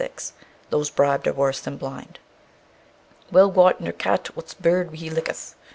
Those 0.71 0.89
bribed 0.89 1.27
are 1.27 1.33
worse 1.33 1.59
than 1.59 1.77
blind. 1.77 2.17
"_Well 3.31 3.53
wots 3.53 3.83
the 3.83 3.93
cat 3.93 4.31
whose 4.33 4.55
beard 4.55 4.89
she 4.97 5.11
licketh. 5.11 5.53